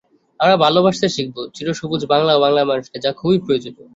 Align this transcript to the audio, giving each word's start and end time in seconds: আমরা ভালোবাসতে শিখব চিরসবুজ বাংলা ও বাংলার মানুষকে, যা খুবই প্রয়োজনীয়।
আমরা 0.39 0.55
ভালোবাসতে 0.57 1.07
শিখব 1.09 1.35
চিরসবুজ 1.55 2.01
বাংলা 2.11 2.31
ও 2.35 2.43
বাংলার 2.43 2.69
মানুষকে, 2.71 2.97
যা 2.99 3.11
খুবই 3.19 3.39
প্রয়োজনীয়। 3.45 3.87